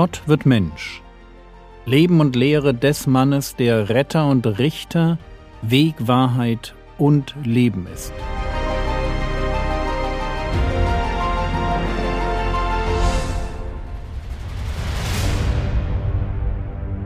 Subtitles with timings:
[0.00, 1.02] Gott wird Mensch.
[1.84, 5.18] Leben und Lehre des Mannes, der Retter und Richter,
[5.60, 8.10] Weg, Wahrheit und Leben ist.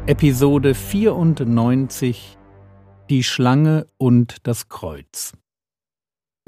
[0.07, 2.39] Episode 94
[3.11, 5.33] Die Schlange und das Kreuz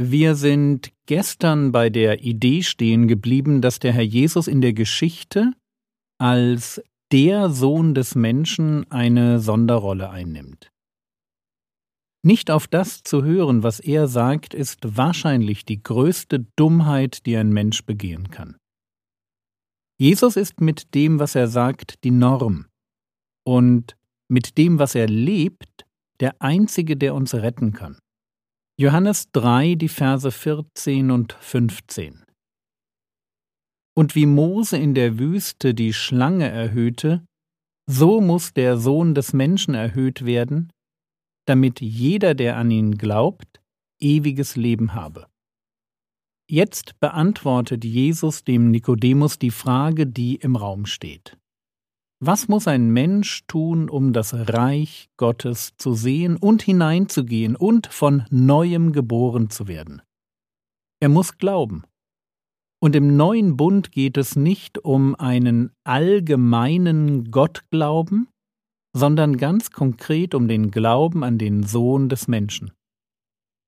[0.00, 5.50] Wir sind gestern bei der Idee stehen geblieben, dass der Herr Jesus in der Geschichte
[6.18, 10.70] als der Sohn des Menschen eine Sonderrolle einnimmt.
[12.24, 17.50] Nicht auf das zu hören, was er sagt, ist wahrscheinlich die größte Dummheit, die ein
[17.50, 18.56] Mensch begehen kann.
[19.98, 22.66] Jesus ist mit dem, was er sagt, die Norm
[23.46, 23.96] und
[24.28, 25.86] mit dem, was er lebt,
[26.18, 27.98] der Einzige, der uns retten kann.
[28.78, 32.25] Johannes 3, die Verse 14 und 15.
[33.96, 37.24] Und wie Mose in der Wüste die Schlange erhöhte,
[37.88, 40.72] so muss der Sohn des Menschen erhöht werden,
[41.46, 43.62] damit jeder, der an ihn glaubt,
[44.00, 45.28] ewiges Leben habe.
[46.48, 51.38] Jetzt beantwortet Jesus dem Nikodemus die Frage, die im Raum steht.
[52.20, 58.24] Was muss ein Mensch tun, um das Reich Gottes zu sehen und hineinzugehen und von
[58.30, 60.02] neuem geboren zu werden?
[61.00, 61.84] Er muss glauben.
[62.86, 68.28] Und im neuen Bund geht es nicht um einen allgemeinen Gottglauben,
[68.96, 72.70] sondern ganz konkret um den Glauben an den Sohn des Menschen.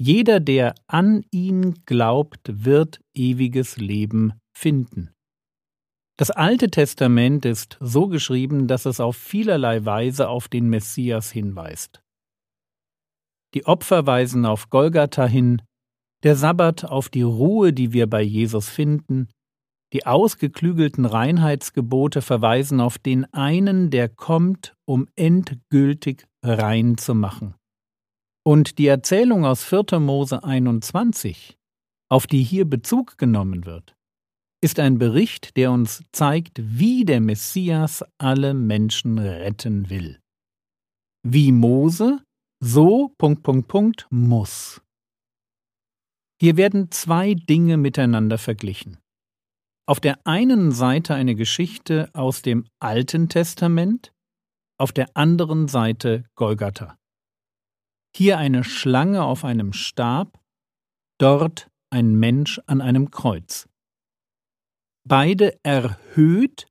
[0.00, 5.10] Jeder, der an ihn glaubt, wird ewiges Leben finden.
[6.16, 12.04] Das Alte Testament ist so geschrieben, dass es auf vielerlei Weise auf den Messias hinweist.
[13.54, 15.60] Die Opfer weisen auf Golgatha hin,
[16.22, 19.28] der Sabbat auf die Ruhe, die wir bei Jesus finden,
[19.92, 27.54] die ausgeklügelten Reinheitsgebote verweisen auf den einen, der kommt, um endgültig rein zu machen.
[28.44, 29.98] Und die Erzählung aus 4.
[30.00, 31.56] Mose 21,
[32.10, 33.94] auf die hier Bezug genommen wird,
[34.60, 40.18] ist ein Bericht, der uns zeigt, wie der Messias alle Menschen retten will.
[41.22, 42.22] Wie Mose,
[42.60, 44.80] so Punkt, Punkt, Punkt muss.
[46.40, 48.98] Hier werden zwei Dinge miteinander verglichen.
[49.86, 54.12] Auf der einen Seite eine Geschichte aus dem Alten Testament,
[54.78, 56.96] auf der anderen Seite Golgatha.
[58.14, 60.40] Hier eine Schlange auf einem Stab,
[61.18, 63.68] dort ein Mensch an einem Kreuz.
[65.04, 66.68] Beide erhöht,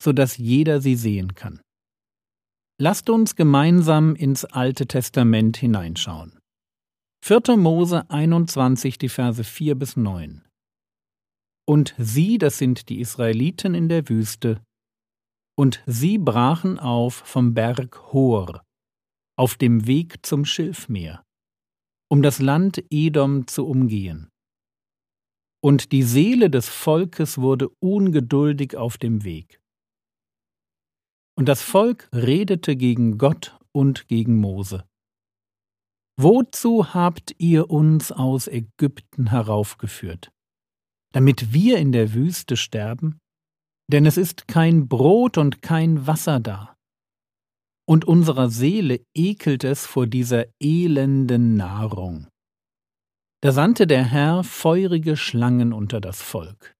[0.00, 1.60] so dass jeder sie sehen kann.
[2.78, 6.41] Lasst uns gemeinsam ins Alte Testament hineinschauen.
[7.24, 7.56] 4.
[7.56, 10.42] Mose 21, die Verse 4 bis 9.
[11.64, 14.60] Und sie, das sind die Israeliten in der Wüste,
[15.56, 18.64] und sie brachen auf vom Berg Hor,
[19.38, 21.22] auf dem Weg zum Schilfmeer,
[22.10, 24.28] um das Land Edom zu umgehen.
[25.62, 29.60] Und die Seele des Volkes wurde ungeduldig auf dem Weg.
[31.38, 34.84] Und das Volk redete gegen Gott und gegen Mose.
[36.18, 40.30] Wozu habt ihr uns aus Ägypten heraufgeführt?
[41.12, 43.18] Damit wir in der Wüste sterben?
[43.90, 46.76] Denn es ist kein Brot und kein Wasser da.
[47.86, 52.28] Und unserer Seele ekelt es vor dieser elenden Nahrung.
[53.42, 56.74] Da sandte der Herr feurige Schlangen unter das Volk.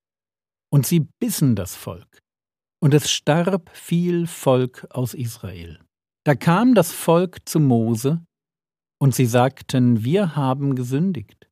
[0.70, 2.20] Und sie bissen das Volk.
[2.80, 5.80] Und es starb viel Volk aus Israel.
[6.24, 8.24] Da kam das Volk zu Mose
[9.02, 11.50] und sie sagten, wir haben gesündigt,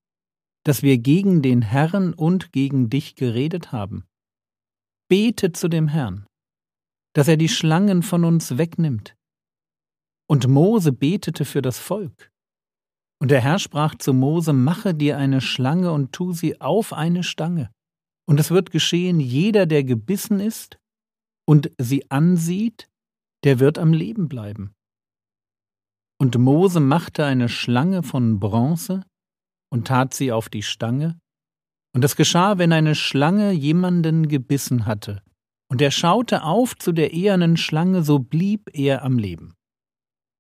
[0.65, 4.05] dass wir gegen den Herrn und gegen dich geredet haben.
[5.09, 6.27] Bete zu dem Herrn,
[7.13, 9.17] dass er die Schlangen von uns wegnimmt.
[10.29, 12.31] Und Mose betete für das Volk.
[13.21, 17.25] Und der Herr sprach zu Mose, mache dir eine Schlange und tu sie auf eine
[17.25, 17.73] Stange.
[18.29, 20.79] Und es wird geschehen, jeder, der gebissen ist
[21.49, 22.89] und sie ansieht,
[23.43, 24.73] der wird am Leben bleiben.
[26.21, 29.07] Und Mose machte eine Schlange von Bronze
[29.73, 31.19] und tat sie auf die Stange.
[31.95, 35.23] Und es geschah, wenn eine Schlange jemanden gebissen hatte,
[35.71, 39.55] und er schaute auf zu der ehernen Schlange, so blieb er am Leben.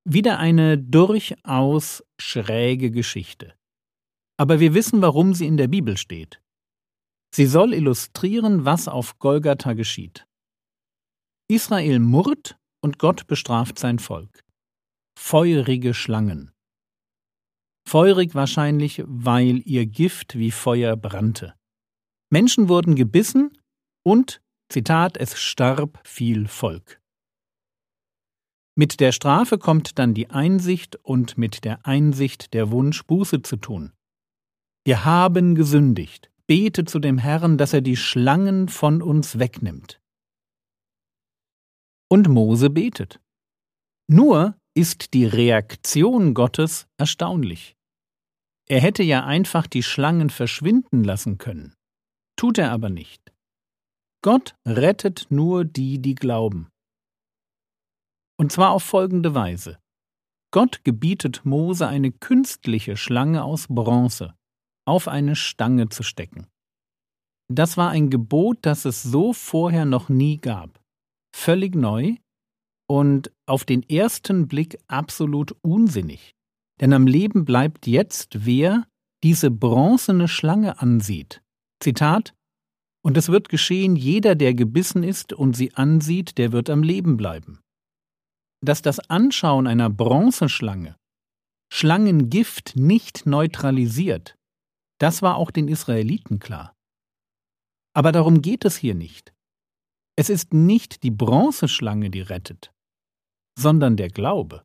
[0.04, 3.54] Wieder eine durchaus schräge Geschichte.
[4.36, 6.42] Aber wir wissen, warum sie in der Bibel steht.
[7.34, 10.26] Sie soll illustrieren, was auf Golgatha geschieht.
[11.48, 14.42] Israel murrt und Gott bestraft sein Volk
[15.20, 16.50] feurige Schlangen.
[17.86, 21.54] Feurig wahrscheinlich, weil ihr Gift wie Feuer brannte.
[22.32, 23.56] Menschen wurden gebissen
[24.02, 24.40] und
[24.70, 27.00] Zitat, es starb viel Volk.
[28.76, 33.56] Mit der Strafe kommt dann die Einsicht und mit der Einsicht der Wunsch, Buße zu
[33.56, 33.92] tun.
[34.84, 36.32] Wir haben gesündigt.
[36.46, 40.00] Bete zu dem Herrn, dass er die Schlangen von uns wegnimmt.
[42.08, 43.20] Und Mose betet.
[44.08, 47.76] Nur ist die Reaktion Gottes erstaunlich.
[48.68, 51.74] Er hätte ja einfach die Schlangen verschwinden lassen können.
[52.36, 53.32] Tut er aber nicht.
[54.22, 56.68] Gott rettet nur die, die glauben.
[58.38, 59.78] Und zwar auf folgende Weise.
[60.52, 64.34] Gott gebietet Mose eine künstliche Schlange aus Bronze
[64.90, 66.48] auf eine Stange zu stecken.
[67.48, 70.80] Das war ein Gebot, das es so vorher noch nie gab.
[71.34, 72.16] Völlig neu
[72.90, 76.34] und auf den ersten Blick absolut unsinnig.
[76.80, 78.84] Denn am Leben bleibt jetzt, wer
[79.22, 81.40] diese bronzene Schlange ansieht.
[81.80, 82.34] Zitat
[83.04, 87.16] Und es wird geschehen, jeder, der gebissen ist und sie ansieht, der wird am Leben
[87.16, 87.60] bleiben.
[88.60, 90.96] Dass das Anschauen einer Bronzeschlange
[91.72, 94.34] Schlangengift nicht neutralisiert,
[94.98, 96.74] das war auch den Israeliten klar.
[97.94, 99.32] Aber darum geht es hier nicht.
[100.16, 102.72] Es ist nicht die Bronzeschlange, die rettet,
[103.60, 104.64] sondern der Glaube.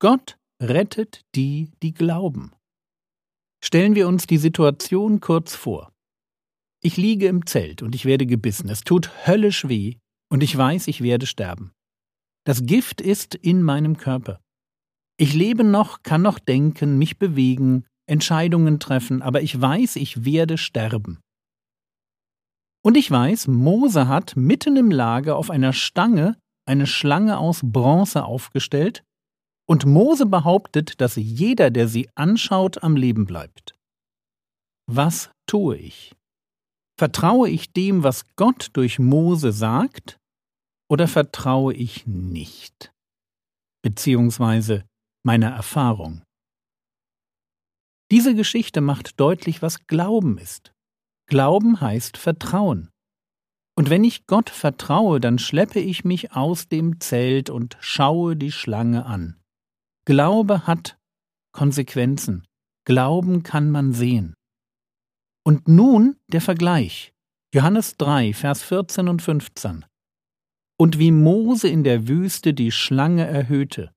[0.00, 2.52] Gott rettet die, die glauben.
[3.64, 5.92] Stellen wir uns die Situation kurz vor.
[6.82, 8.68] Ich liege im Zelt und ich werde gebissen.
[8.68, 9.96] Es tut höllisch weh
[10.30, 11.72] und ich weiß, ich werde sterben.
[12.44, 14.40] Das Gift ist in meinem Körper.
[15.16, 20.56] Ich lebe noch, kann noch denken, mich bewegen, Entscheidungen treffen, aber ich weiß, ich werde
[20.56, 21.18] sterben.
[22.84, 28.24] Und ich weiß, Mose hat mitten im Lager auf einer Stange eine Schlange aus Bronze
[28.24, 29.02] aufgestellt,
[29.68, 33.74] und Mose behauptet, dass jeder, der sie anschaut, am Leben bleibt.
[34.86, 36.14] Was tue ich?
[36.98, 40.18] Vertraue ich dem, was Gott durch Mose sagt,
[40.90, 42.92] oder vertraue ich nicht?
[43.82, 44.86] Beziehungsweise
[45.22, 46.22] meiner Erfahrung.
[48.10, 50.72] Diese Geschichte macht deutlich, was Glauben ist.
[51.28, 52.88] Glauben heißt Vertrauen.
[53.78, 58.50] Und wenn ich Gott vertraue, dann schleppe ich mich aus dem Zelt und schaue die
[58.50, 59.40] Schlange an.
[60.04, 60.98] Glaube hat
[61.52, 62.44] Konsequenzen.
[62.84, 64.34] Glauben kann man sehen.
[65.44, 67.12] Und nun der Vergleich.
[67.54, 69.84] Johannes 3, Vers 14 und 15.
[70.76, 73.92] Und wie Mose in der Wüste die Schlange erhöhte,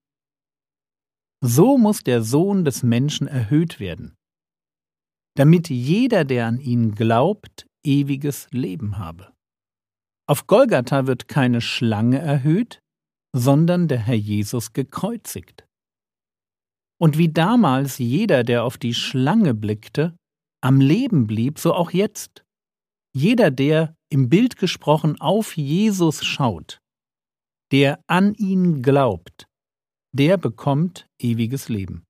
[1.44, 4.14] so muss der Sohn des Menschen erhöht werden,
[5.34, 9.34] damit jeder, der an ihn glaubt, ewiges Leben habe.
[10.28, 12.80] Auf Golgatha wird keine Schlange erhöht,
[13.36, 15.66] sondern der Herr Jesus gekreuzigt.
[17.00, 20.16] Und wie damals jeder, der auf die Schlange blickte,
[20.64, 22.44] am Leben blieb, so auch jetzt.
[23.14, 26.80] Jeder, der im Bild gesprochen auf Jesus schaut,
[27.72, 29.48] der an ihn glaubt,
[30.14, 32.04] der bekommt ewiges Leben.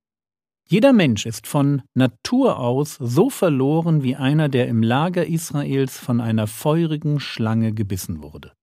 [0.71, 6.21] Jeder Mensch ist von Natur aus so verloren wie einer, der im Lager Israels von
[6.21, 8.53] einer feurigen Schlange gebissen wurde.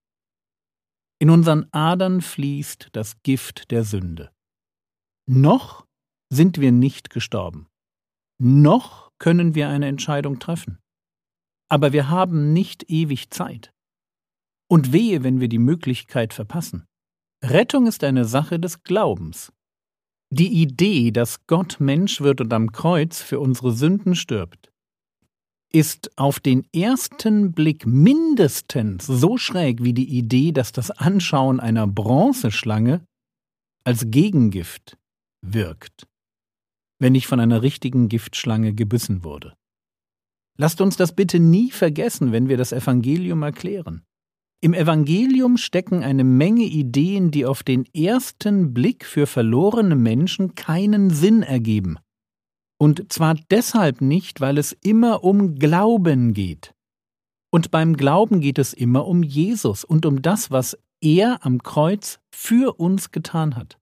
[1.20, 4.32] In unseren Adern fließt das Gift der Sünde.
[5.28, 5.84] Noch
[6.32, 7.66] sind wir nicht gestorben.
[8.40, 10.78] Noch können wir eine Entscheidung treffen.
[11.68, 13.70] Aber wir haben nicht ewig Zeit.
[14.66, 16.86] Und wehe, wenn wir die Möglichkeit verpassen.
[17.44, 19.52] Rettung ist eine Sache des Glaubens.
[20.30, 24.70] Die Idee, dass Gott Mensch wird und am Kreuz für unsere Sünden stirbt,
[25.72, 31.86] ist auf den ersten Blick mindestens so schräg wie die Idee, dass das Anschauen einer
[31.86, 33.04] Bronzeschlange
[33.84, 34.98] als Gegengift
[35.40, 36.06] wirkt,
[36.98, 39.54] wenn ich von einer richtigen Giftschlange gebissen wurde.
[40.58, 44.04] Lasst uns das bitte nie vergessen, wenn wir das Evangelium erklären.
[44.60, 51.10] Im Evangelium stecken eine Menge Ideen, die auf den ersten Blick für verlorene Menschen keinen
[51.10, 51.98] Sinn ergeben.
[52.80, 56.74] Und zwar deshalb nicht, weil es immer um Glauben geht.
[57.50, 62.18] Und beim Glauben geht es immer um Jesus und um das, was er am Kreuz
[62.34, 63.78] für uns getan hat.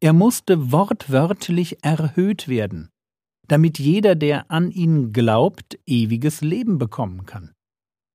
[0.00, 2.90] Er musste wortwörtlich erhöht werden,
[3.46, 7.52] damit jeder, der an ihn glaubt, ewiges Leben bekommen kann.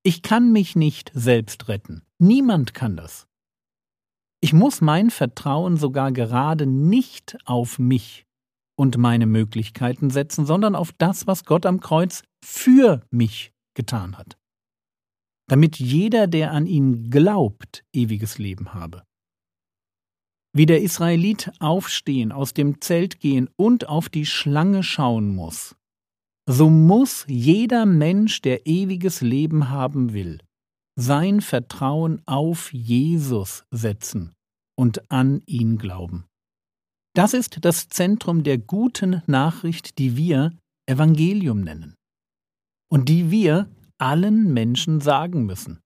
[0.08, 2.04] Ich kann mich nicht selbst retten.
[2.20, 3.28] Niemand kann das.
[4.40, 8.28] Ich muss mein Vertrauen sogar gerade nicht auf mich
[8.78, 14.38] und meine Möglichkeiten setzen, sondern auf das, was Gott am Kreuz für mich getan hat.
[15.48, 19.02] Damit jeder, der an ihn glaubt, ewiges Leben habe.
[20.54, 25.76] Wie der Israelit aufstehen, aus dem Zelt gehen und auf die Schlange schauen muss,
[26.48, 30.40] so muss jeder Mensch, der ewiges Leben haben will,
[30.98, 34.34] sein Vertrauen auf Jesus setzen
[34.78, 36.26] und an ihn glauben.
[37.16, 40.52] Das ist das Zentrum der guten Nachricht, die wir
[40.86, 41.96] Evangelium nennen
[42.92, 45.80] und die wir allen Menschen sagen müssen.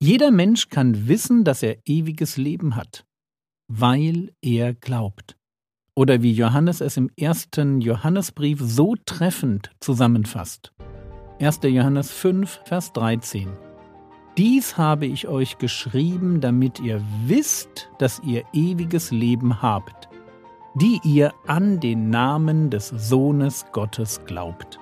[0.00, 3.06] Jeder Mensch kann wissen, dass er ewiges Leben hat,
[3.68, 5.37] weil er glaubt.
[5.98, 10.72] Oder wie Johannes es im ersten Johannesbrief so treffend zusammenfasst.
[11.40, 11.58] 1.
[11.64, 13.48] Johannes 5, Vers 13.
[14.36, 20.08] Dies habe ich euch geschrieben, damit ihr wisst, dass ihr ewiges Leben habt,
[20.76, 24.78] die ihr an den Namen des Sohnes Gottes glaubt.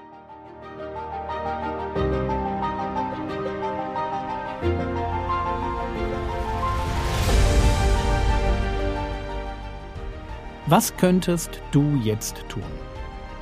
[10.68, 12.64] Was könntest du jetzt tun?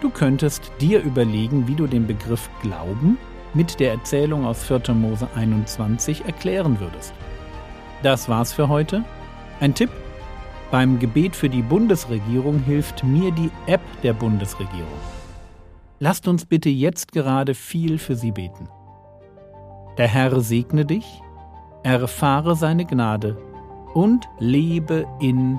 [0.03, 3.17] Du könntest dir überlegen, wie du den Begriff Glauben
[3.55, 4.93] mit der Erzählung aus 4.
[4.93, 7.15] Mose 21 erklären würdest.
[8.03, 9.05] Das war's für heute.
[9.59, 9.89] Ein Tipp:
[10.71, 15.01] Beim Gebet für die Bundesregierung hilft mir die App der Bundesregierung.
[16.01, 18.69] Lasst uns bitte jetzt gerade viel für sie beten.
[19.97, 21.07] Der Herr segne dich,
[21.85, 23.39] erfahre seine Gnade
[23.95, 25.59] und lebe in